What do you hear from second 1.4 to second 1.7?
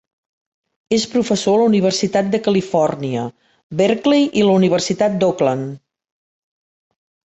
a la